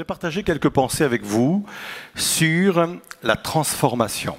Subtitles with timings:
[0.00, 1.66] voudrais partager quelques pensées avec vous
[2.14, 2.88] sur
[3.22, 4.38] la transformation.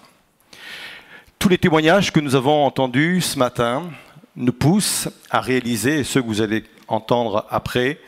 [1.38, 3.92] Tous les témoignages que nous avons entendus ce matin
[4.36, 8.00] nous poussent à réaliser, et ceux que vous allez entendre après,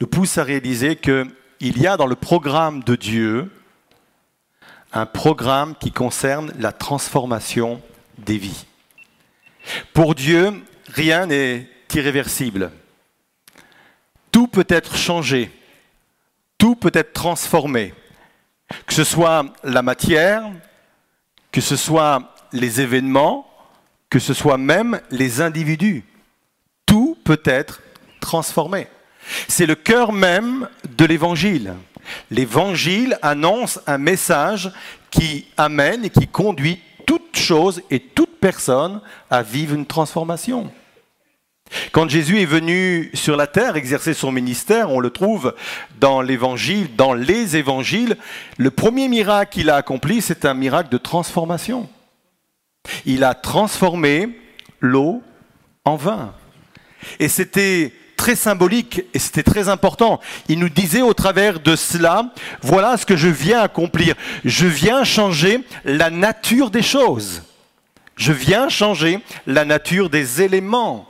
[0.00, 1.30] nous poussent à réaliser qu'il
[1.60, 3.52] y a dans le programme de Dieu
[4.92, 7.80] un programme qui concerne la transformation
[8.18, 8.66] des vies.
[9.92, 12.72] Pour Dieu, rien n'est irréversible.
[14.32, 15.52] Tout peut être changé,
[16.58, 17.94] tout peut être transformé,
[18.86, 20.50] que ce soit la matière,
[21.52, 23.46] que ce soit les événements,
[24.10, 26.04] que ce soit même les individus.
[26.86, 27.82] Tout peut être
[28.20, 28.86] transformé.
[29.48, 31.74] C'est le cœur même de l'Évangile.
[32.30, 34.70] L'Évangile annonce un message
[35.10, 40.70] qui amène et qui conduit toute chose et toute personne à vivre une transformation.
[41.92, 45.54] Quand Jésus est venu sur la terre exercer son ministère, on le trouve
[45.98, 48.16] dans l'évangile, dans les évangiles,
[48.56, 51.88] le premier miracle qu'il a accompli, c'est un miracle de transformation.
[53.04, 54.28] Il a transformé
[54.80, 55.22] l'eau
[55.84, 56.32] en vin.
[57.18, 60.20] Et c'était très symbolique et c'était très important.
[60.48, 64.14] Il nous disait au travers de cela, voilà ce que je viens accomplir.
[64.44, 67.42] Je viens changer la nature des choses.
[68.16, 71.06] Je viens changer la nature des éléments.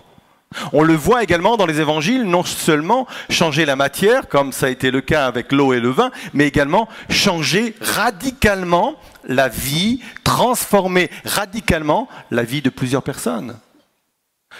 [0.72, 4.70] On le voit également dans les évangiles, non seulement changer la matière, comme ça a
[4.70, 11.10] été le cas avec l'eau et le vin, mais également changer radicalement la vie, transformer
[11.24, 13.56] radicalement la vie de plusieurs personnes.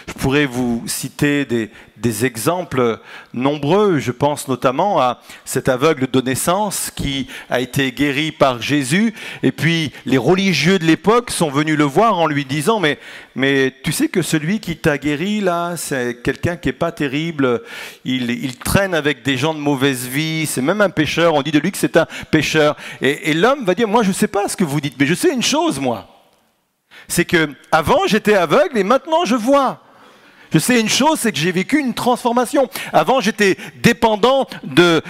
[0.07, 1.69] Je pourrais vous citer des,
[2.25, 2.99] exemples
[3.33, 3.99] nombreux.
[3.99, 9.13] Je pense notamment à cet aveugle de naissance qui a été guéri par Jésus.
[9.43, 12.97] Et puis les religieux de l'époque sont venus le voir en lui disant, mais,
[13.35, 17.61] mais tu sais que celui qui t'a guéri là, c'est quelqu'un qui est pas terrible.
[18.05, 20.45] Il, traîne avec des gens de mauvaise vie.
[20.45, 21.33] C'est même un pécheur.
[21.33, 22.77] On dit de lui que c'est un pécheur.
[23.01, 25.05] Et, et l'homme va dire, moi je ne sais pas ce que vous dites, mais
[25.05, 26.07] je sais une chose, moi.
[27.07, 29.81] C'est que avant j'étais aveugle et maintenant je vois.
[30.53, 32.69] Je sais une chose, c'est que j'ai vécu une transformation.
[32.93, 35.01] Avant, j'étais dépendant de,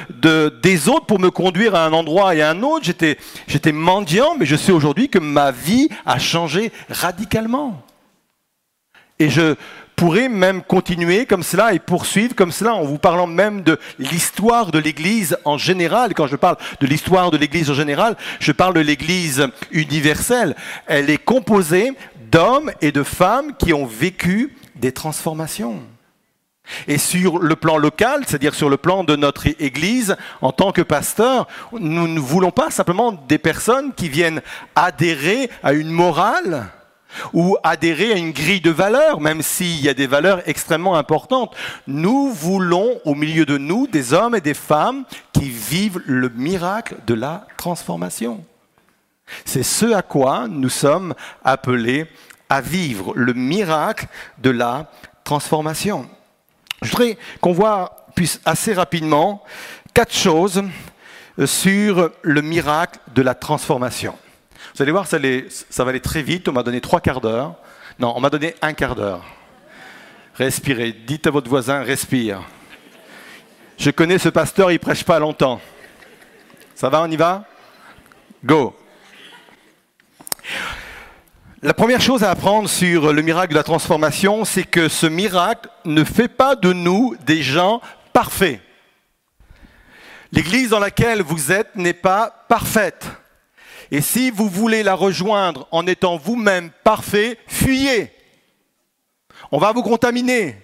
[0.62, 2.86] des autres pour me conduire à un endroit et à un autre.
[2.86, 3.18] J'étais,
[3.48, 7.82] j'étais mendiant, mais je sais aujourd'hui que ma vie a changé radicalement.
[9.20, 9.56] Et je
[9.96, 14.72] pourrais même continuer comme cela et poursuivre comme cela en vous parlant même de l'histoire
[14.72, 16.14] de l'Église en général.
[16.14, 20.56] Quand je parle de l'histoire de l'Église en général, je parle de l'Église universelle.
[20.86, 21.94] Elle est composée
[22.32, 25.82] d'hommes et de femmes qui ont vécu des transformations.
[26.88, 30.82] Et sur le plan local, c'est-à-dire sur le plan de notre Église, en tant que
[30.82, 34.42] pasteur, nous ne voulons pas simplement des personnes qui viennent
[34.76, 36.68] adhérer à une morale
[37.34, 41.56] ou adhérer à une grille de valeurs, même s'il y a des valeurs extrêmement importantes.
[41.88, 46.98] Nous voulons au milieu de nous des hommes et des femmes qui vivent le miracle
[47.08, 48.44] de la transformation.
[49.46, 51.14] C'est ce à quoi nous sommes
[51.44, 52.08] appelés
[52.50, 54.92] à vivre le miracle de la
[55.24, 56.10] transformation.
[56.82, 58.08] Je voudrais qu'on voit
[58.46, 59.44] assez rapidement
[59.94, 60.64] quatre choses
[61.40, 64.16] euh, sur le miracle de la transformation.
[64.76, 65.18] Vous allez voir, ça,
[65.70, 66.48] ça va aller très vite.
[66.48, 67.56] On m'a donné trois quarts d'heure.
[68.00, 69.24] Non, on m'a donné un quart d'heure.
[70.36, 70.92] Respirez.
[70.92, 72.42] Dites à votre voisin, respire.
[73.78, 75.60] Je connais ce pasteur, il prêche pas longtemps.
[76.76, 77.46] Ça va, on y va?
[78.44, 78.76] Go.
[81.64, 85.68] La première chose à apprendre sur le miracle de la transformation, c'est que ce miracle
[85.86, 87.82] ne fait pas de nous des gens
[88.14, 88.62] parfaits.
[90.32, 93.08] L'église dans laquelle vous êtes n'est pas parfaite.
[93.90, 98.12] Et si vous voulez la rejoindre en étant vous-même parfait, fuyez.
[99.52, 100.58] On va vous contaminer.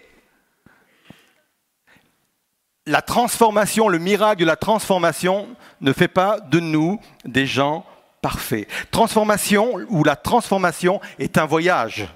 [2.86, 5.48] La transformation, le miracle de la transformation
[5.82, 7.84] ne fait pas de nous des gens
[8.24, 8.68] parfait.
[8.90, 12.08] Transformation ou la transformation est un voyage.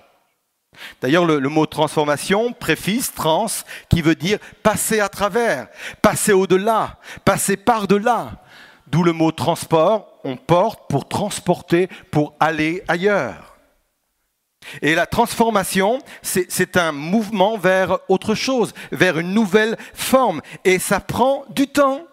[1.02, 3.48] D'ailleurs, le, mot transformation préfisse trans
[3.90, 5.68] qui veut dire passer à travers,
[6.02, 8.44] passer au-delà, passer par-delà.
[8.88, 13.58] D'où le mot transport, on porte pour transporter, pour aller ailleurs.
[14.82, 20.42] Et la transformation, c'est un mouvement vers autre chose, vers une nouvelle forme.
[20.64, 22.04] Et ça prend du temps.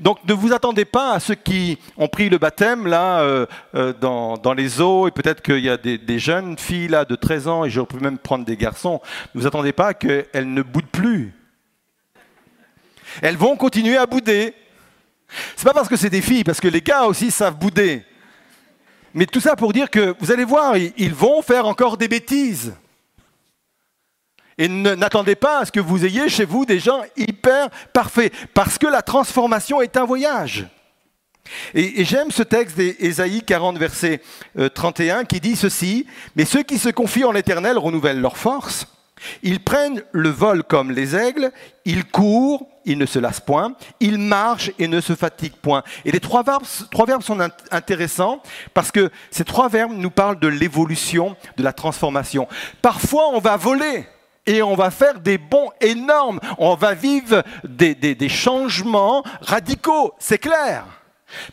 [0.00, 3.92] Donc ne vous attendez pas à ceux qui ont pris le baptême là euh, euh,
[3.92, 7.64] dans, les eaux et peut-être qu'il y a des, jeunes filles là de 13 ans
[7.64, 9.00] et j'aurais pu même prendre des garçons.
[9.34, 11.34] Ne vous attendez pas qu'elles ne boudent plus.
[13.22, 14.54] Elles vont continuer à bouder.
[15.56, 18.04] C'est pas parce que c'est des filles, parce que les gars aussi savent bouder.
[19.12, 22.74] Mais tout ça pour dire que vous allez voir, ils vont faire encore des bêtises.
[24.58, 28.78] Et n'attendez pas à ce que vous ayez chez vous des gens hyper parfaits, parce
[28.78, 30.66] que la transformation est un voyage.
[31.74, 34.22] Et, j'aime ce texte d'Ésaïe 40, verset
[34.74, 36.06] 31, euh, qui dit ceci,
[36.36, 38.86] Mais ceux qui se confient en l'Éternel renouvellent leur force,
[39.42, 41.52] ils prennent le vol comme les aigles,
[41.84, 45.82] ils courent, ils ne se lassent point, ils marchent et ne se fatiguent point.
[46.04, 47.38] Et les trois verbes, trois verbes sont
[47.70, 48.42] intéressants
[48.74, 52.48] parce que ces trois verbes nous parlent de l'évolution, de la transformation.
[52.82, 54.06] Parfois, on va voler
[54.46, 60.38] et on va faire des bons énormes, on va vivre des, des changements radicaux, c'est
[60.38, 60.84] clair.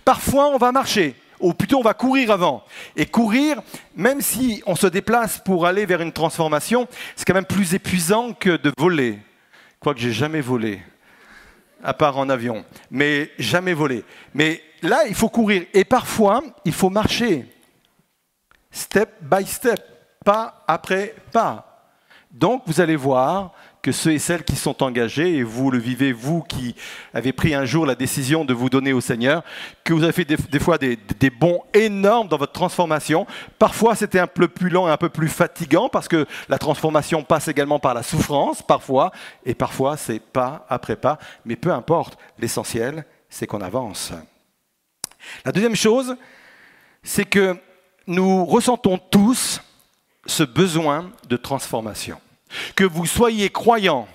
[0.04, 2.64] Parfois, on va marcher, ou plutôt on va courir avant.
[2.96, 3.62] Et courir,
[3.96, 8.34] même si on se déplace pour aller vers une transformation, c'est quand même plus épuisant
[8.34, 9.20] que de voler.
[9.80, 10.82] Quoique j'ai jamais volé,
[11.84, 14.04] à part en avion, mais jamais volé.
[14.34, 15.66] Mais là, il faut courir.
[15.74, 17.48] Et parfois, il faut marcher,
[18.70, 19.82] step by step,
[20.24, 21.71] pas après pas.
[22.32, 23.52] Donc, vous allez voir
[23.82, 26.76] que ceux et celles qui sont engagés, et vous le vivez, vous qui
[27.14, 29.44] avez pris un jour la décision de vous donner au Seigneur,
[29.84, 30.98] que vous avez fait des, fois des,
[31.30, 33.26] bons énormes dans votre transformation.
[33.58, 37.24] Parfois, c'était un peu plus lent et un peu plus fatigant, parce que la transformation
[37.24, 39.12] passe également par la souffrance, parfois,
[39.46, 41.18] et parfois, c'est pas après pas.
[41.44, 44.14] Mais peu importe, l'essentiel, c'est qu'on avance.
[45.44, 46.16] La deuxième chose,
[47.04, 47.58] c'est que
[48.08, 49.62] nous ressentons tous
[50.26, 52.20] ce besoin de transformation.
[52.76, 54.08] Que vous soyez croyant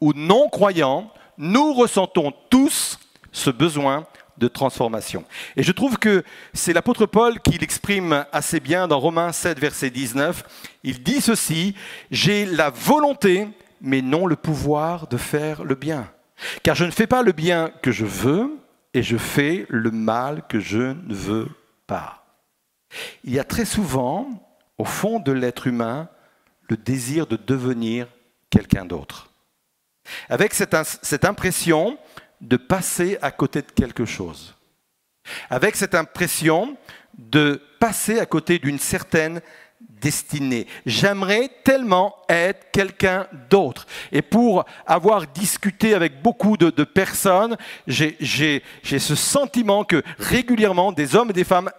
[0.00, 2.98] ou non croyant, nous ressentons tous
[3.32, 4.06] ce besoin
[4.38, 5.24] de transformation.
[5.56, 6.24] Et je trouve que
[6.54, 10.42] c'est l'apôtre Paul qui l'exprime assez bien dans Romains 7, verset 19.
[10.82, 11.74] Il dit ceci,
[12.10, 13.48] j'ai la volonté,
[13.82, 16.10] mais non le pouvoir de faire le bien.
[16.62, 18.56] Car je ne fais pas le bien que je veux,
[18.94, 21.48] et je fais le mal que je ne veux
[21.86, 22.24] pas.
[23.24, 24.28] Il y a très souvent,
[24.80, 26.08] au fond de l'être humain,
[26.70, 28.06] le désir de devenir
[28.48, 29.30] quelqu'un d'autre.
[30.30, 31.98] Avec cette, cette, impression
[32.40, 34.56] de passer à côté de quelque chose.
[35.50, 36.78] Avec cette impression
[37.18, 39.42] de passer à côté d'une certaine
[40.00, 40.66] destinée.
[40.86, 43.86] J'aimerais tellement être quelqu'un d'autre.
[44.12, 51.16] Et pour avoir discuté avec beaucoup de, de personnes, j'ai ce sentiment que régulièrement des
[51.16, 51.70] hommes et des femmes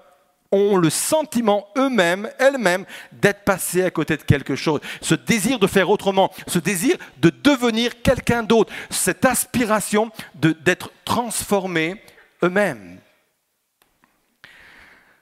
[0.52, 4.82] ont le sentiment eux-mêmes, elles-mêmes, d'être passés à côté de quelque chose.
[5.02, 12.02] Ce désir de faire autrement, ce désir de devenir quelqu'un d'autre, cette aspiration d'être transformés
[12.44, 13.00] eux-mêmes.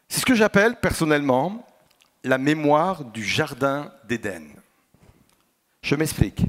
[0.07, 1.65] C'est ce que j'appelle personnellement
[2.23, 4.43] la mémoire du Jardin d'Éden.
[5.81, 6.41] Je m'explique.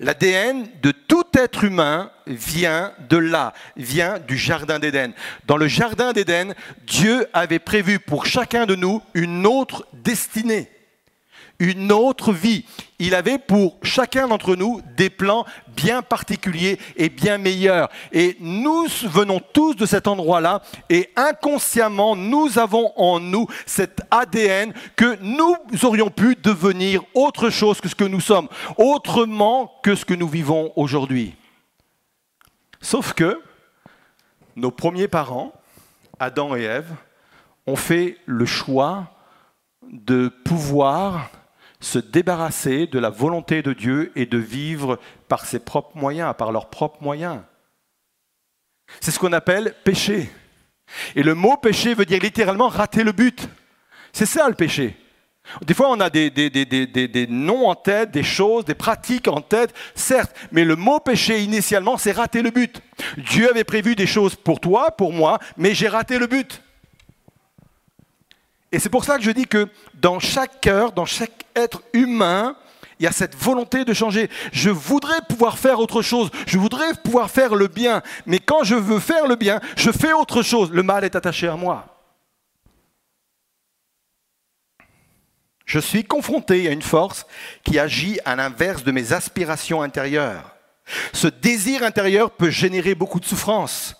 [0.00, 5.12] L'ADN de tout être humain vient de là, vient du Jardin d'Éden.
[5.46, 6.54] Dans le Jardin d'Éden,
[6.86, 10.70] Dieu avait prévu pour chacun de nous une autre destinée
[11.62, 12.64] une autre vie.
[12.98, 17.88] Il avait pour chacun d'entre nous des plans bien particuliers et bien meilleurs.
[18.10, 24.74] Et nous venons tous de cet endroit-là et inconsciemment, nous avons en nous cet ADN
[24.96, 25.54] que nous
[25.84, 30.28] aurions pu devenir autre chose que ce que nous sommes, autrement que ce que nous
[30.28, 31.34] vivons aujourd'hui.
[32.80, 33.40] Sauf que
[34.56, 35.52] nos premiers parents,
[36.18, 36.90] Adam et Ève,
[37.68, 39.12] ont fait le choix
[39.92, 41.30] de pouvoir
[41.82, 44.98] se débarrasser de la volonté de Dieu et de vivre
[45.28, 47.40] par ses propres moyens, par leurs propres moyens.
[49.00, 50.30] C'est ce qu'on appelle péché.
[51.16, 53.48] Et le mot péché veut dire littéralement rater le but.
[54.12, 54.96] C'est ça le péché.
[55.62, 59.74] Des fois, on a des, des, noms en tête, des choses, des pratiques en tête,
[59.96, 62.80] certes, mais le mot péché, initialement, c'est rater le but.
[63.16, 66.62] Dieu avait prévu des choses pour toi, pour moi, mais j'ai raté le but.
[68.72, 72.56] Et c'est pour ça que je dis que dans chaque cœur, dans chaque être humain,
[72.98, 74.30] il y a cette volonté de changer.
[74.52, 76.30] Je voudrais pouvoir faire autre chose.
[76.46, 78.02] Je voudrais pouvoir faire le bien.
[78.26, 80.70] Mais quand je veux faire le bien, je fais autre chose.
[80.70, 81.86] Le mal est attaché à moi.
[85.66, 87.26] Je suis confronté à une force
[87.64, 90.54] qui agit à l'inverse de mes aspirations intérieures.
[91.12, 93.96] Ce désir intérieur peut générer beaucoup de souffrance.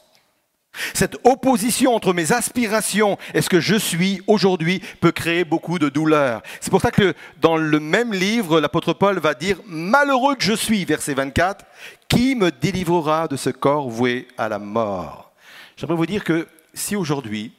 [0.94, 5.88] Cette opposition entre mes aspirations et ce que je suis aujourd'hui peut créer beaucoup de
[5.88, 6.42] douleur.
[6.60, 10.54] C'est pour ça que dans le même livre, l'apôtre Paul va dire, Malheureux que je
[10.54, 11.64] suis, verset 24,
[12.08, 15.32] qui me délivrera de ce corps voué à la mort?
[15.76, 17.52] J'aimerais vous dire que si aujourd'hui,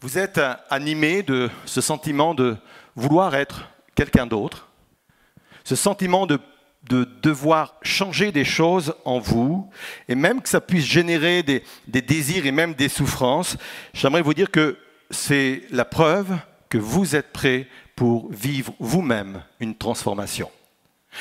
[0.00, 2.56] vous êtes animé de ce sentiment de
[2.96, 4.68] vouloir être quelqu'un d'autre,
[5.64, 6.38] ce sentiment de
[6.88, 9.68] de devoir changer des choses en vous,
[10.08, 13.56] et même que ça puisse générer des, désirs et même des souffrances,
[13.92, 14.76] j'aimerais vous dire que
[15.10, 16.36] c'est la preuve
[16.68, 20.50] que vous êtes prêt pour vivre vous-même une transformation.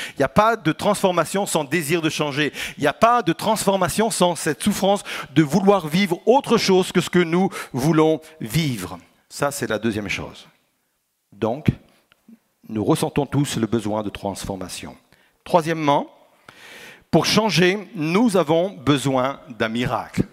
[0.10, 2.52] Il n'y a pas de transformation sans désir de changer.
[2.78, 5.04] Il n'y a pas de transformation sans cette souffrance
[5.36, 8.98] de vouloir vivre autre chose que ce que nous voulons vivre.
[9.30, 10.48] Ça, c'est la deuxième chose.
[11.32, 11.68] Donc,
[12.68, 14.96] nous ressentons tous le besoin de transformation.
[15.44, 16.10] Troisièmement,
[17.12, 20.24] pour changer, nous avons besoin d'un miracle.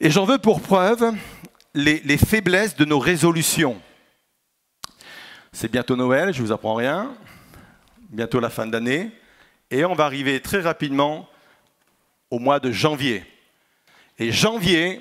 [0.00, 1.12] Et j'en veux pour preuve
[1.74, 3.80] les, les, faiblesses de nos résolutions.
[5.52, 7.14] C'est bientôt Noël, je ne vous apprends rien
[8.08, 9.10] bientôt la fin d'année,
[9.70, 11.28] et on va arriver très rapidement
[12.30, 13.24] au mois de janvier.
[14.18, 15.00] Et janvier,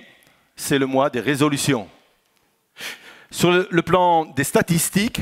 [0.55, 1.89] c'est le mois des résolutions.
[3.31, 5.21] Sur le plan des statistiques,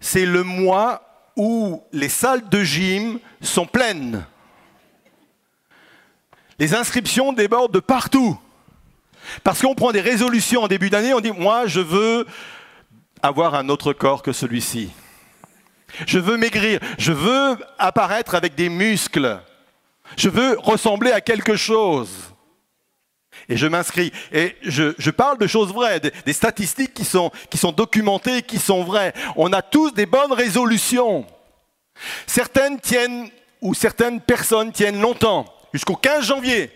[0.00, 4.24] c'est le mois où les salles de gym sont pleines.
[6.58, 8.38] Les inscriptions débordent de partout.
[9.44, 12.26] Parce qu'on prend des résolutions en début d'année, on dit, moi, je veux
[13.22, 14.90] avoir un autre corps que celui-ci.
[16.06, 16.80] Je veux maigrir.
[16.98, 19.40] Je veux apparaître avec des muscles.
[20.16, 22.31] Je veux ressembler à quelque chose.
[23.48, 24.12] Et je m'inscris.
[24.32, 28.84] Et je, parle de choses vraies, des, statistiques qui sont, qui sont documentées, qui sont
[28.84, 29.12] vraies.
[29.36, 31.26] On a tous des bonnes résolutions.
[32.26, 33.30] Certaines tiennent,
[33.60, 36.70] ou certaines personnes tiennent longtemps, jusqu'au 15 janvier.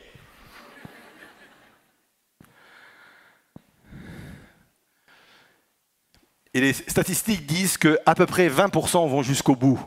[6.56, 9.78] Et les statistiques disent qu'à peu près 20% vont jusqu'au bout.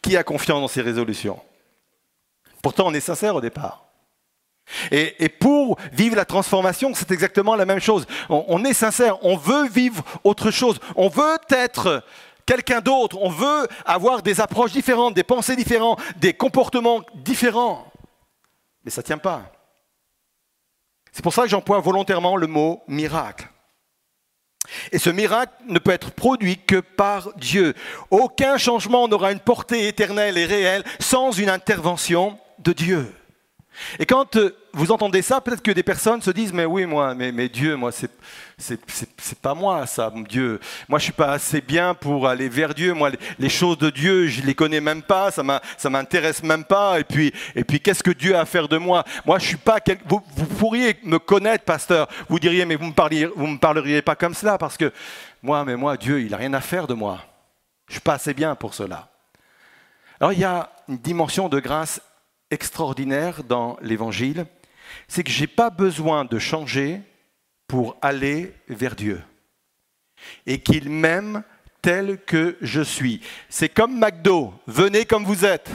[0.00, 1.40] Qui a confiance dans ces résolutions?
[2.62, 3.87] Pourtant, on est sincère au départ.
[4.90, 8.06] Et, pour vivre la transformation, c'est exactement la même chose.
[8.28, 12.02] On, est sincère, on veut vivre autre chose, on veut être
[12.46, 17.90] quelqu'un d'autre, on veut avoir des approches différentes, des pensées différentes, des comportements différents.
[18.84, 19.52] Mais ça ne tient pas.
[21.12, 23.48] C'est pour ça que j'emploie volontairement le mot miracle.
[24.92, 27.74] Et ce miracle ne peut être produit que par Dieu.
[28.10, 33.14] Aucun changement n'aura une portée éternelle et réelle sans une intervention de Dieu.
[33.98, 37.14] Et quand euh, vous entendez ça, peut-être que des personnes se disent, mais oui, moi,
[37.14, 38.10] mais, Dieu, moi, c'est,
[38.56, 40.60] c'est, pas moi, ça, Dieu.
[40.88, 42.92] Moi, je suis pas assez bien pour aller vers Dieu.
[42.92, 45.42] Moi, les, choses de Dieu, je les connais même pas, ça,
[45.76, 47.00] ça m'intéresse même pas.
[47.00, 49.04] Et puis, et puis, qu'est-ce que Dieu a à faire de moi?
[49.24, 49.78] Moi, je suis pas.
[50.06, 52.08] Vous, vous, pourriez me connaître, pasteur.
[52.28, 54.92] Vous diriez, mais vous me parliez, vous me parleriez pas comme cela, parce que
[55.42, 57.20] moi, mais moi, Dieu, il a rien à faire de moi.
[57.88, 59.08] Je suis pas assez bien pour cela.
[60.20, 62.00] Alors, il y a une dimension de grâce
[62.50, 64.46] extraordinaire dans l'Évangile,
[65.06, 67.00] c'est que je n'ai pas besoin de changer
[67.66, 69.22] pour aller vers Dieu.
[70.46, 71.42] Et qu'il m'aime
[71.82, 73.20] tel que je suis.
[73.48, 75.70] C'est comme McDo, venez comme vous êtes.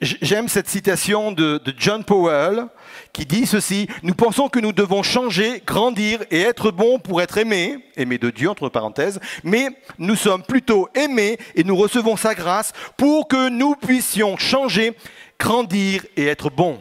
[0.00, 2.66] J'aime cette citation de, John Powell
[3.12, 7.36] qui dit ceci, nous pensons que nous devons changer, grandir et être bons pour être
[7.38, 12.34] aimés, aimés de Dieu entre parenthèses, mais nous sommes plutôt aimés et nous recevons sa
[12.34, 14.96] grâce pour que nous puissions changer,
[15.38, 16.80] grandir et être bons.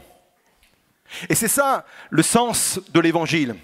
[1.29, 3.55] Et c'est ça le sens de l'évangile.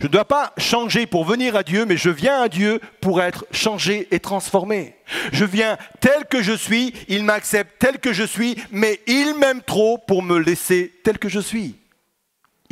[0.00, 3.20] Je ne dois pas changer pour venir à Dieu, mais je viens à Dieu pour
[3.20, 4.96] être changé et transformé.
[5.32, 9.60] Je viens tel que je suis, il m'accepte tel que je suis, mais il m'aime
[9.60, 11.74] trop pour me laisser tel que je suis.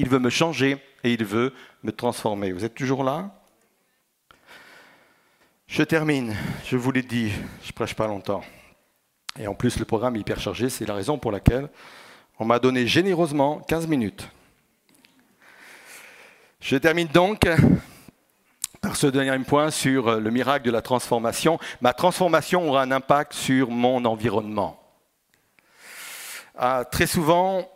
[0.02, 1.54] Il veut me changer et il veut
[1.85, 2.50] me transformer.
[2.50, 3.30] Vous êtes toujours là?
[5.68, 6.35] Je termine.
[6.64, 7.30] Je vous l'ai dit,
[7.62, 8.42] je ne prêche pas longtemps.
[9.38, 11.71] Et en plus, le programme est hyper chargé, c'est la raison pour laquelle
[12.40, 14.28] on m'a donné généreusement 15 minutes.
[16.59, 17.49] Je termine donc
[18.80, 21.61] par ce dernier point sur le miracle de la transformation.
[21.80, 24.82] Ma transformation aura un impact sur mon environnement.
[26.56, 27.71] Ah, très souvent,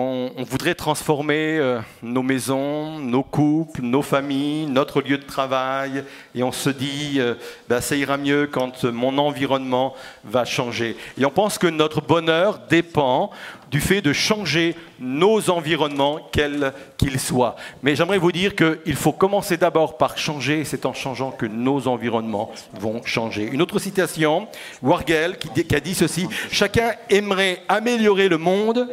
[0.00, 6.04] on, voudrait transformer euh, nos maisons, nos couples, nos familles, notre lieu de travail,
[6.36, 7.34] et on se dit, euh,
[7.68, 10.96] ben, ça ira mieux quand mon environnement va changer.
[11.18, 13.32] Et on pense que notre bonheur dépend
[13.70, 17.56] du fait de changer nos environnements, quels qu'ils soient.
[17.82, 21.86] Mais j'aimerais vous dire qu'il faut commencer d'abord par changer, c'est en changeant que nos
[21.88, 23.44] environnements vont changer.
[23.44, 24.48] Une autre citation,
[24.82, 28.88] Wargel, qui, a dit ceci, Chacun aimerait améliorer le monde,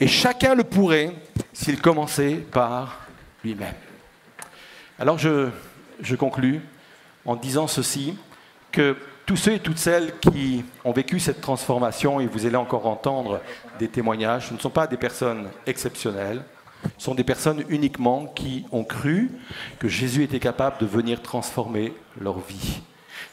[0.00, 1.12] et chacun le pourrait
[1.52, 3.06] s'il commençait par
[3.44, 3.74] lui-même.
[4.98, 5.48] Alors je,
[6.00, 6.16] je
[7.24, 8.14] en disant ceci,
[8.72, 12.86] que tous ceux et toutes celles qui ont vécu cette transformation, et vous allez encore
[12.86, 13.40] entendre
[13.80, 16.44] des témoignages, ce ne sont pas des personnes exceptionnelles,
[16.96, 19.32] ce sont des personnes uniquement qui ont cru
[19.80, 22.80] que Jésus était capable de venir transformer leur vie.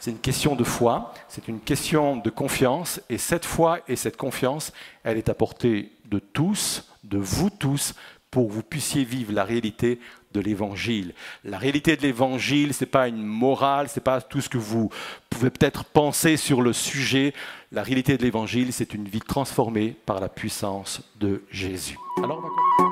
[0.00, 4.16] C'est une question de foi, c'est une question de confiance, et cette foi et cette
[4.16, 4.72] confiance,
[5.04, 7.94] elle est à portée de tous, de vous tous,
[8.34, 10.00] pour que vous puissiez vivre la réalité
[10.32, 11.14] de l'évangile.
[11.44, 14.58] La réalité de l'évangile, ce n'est pas une morale, ce n'est pas tout ce que
[14.58, 14.90] vous
[15.30, 17.32] pouvez peut-être penser sur le sujet.
[17.70, 21.96] La réalité de l'évangile, c'est une vie transformée par la puissance de Jésus.
[22.24, 22.83] Alors, on va